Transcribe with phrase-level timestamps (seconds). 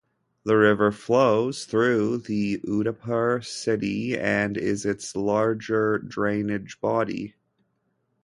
[0.45, 7.35] The river flows through the Udaipur city and is its larger drainage body.